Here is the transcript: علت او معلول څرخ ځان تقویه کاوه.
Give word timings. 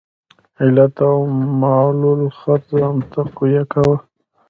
علت 0.61 0.95
او 1.09 1.17
معلول 1.61 2.21
څرخ 2.39 2.61
ځان 2.71 2.95
تقویه 3.13 3.63
کاوه. 3.71 3.95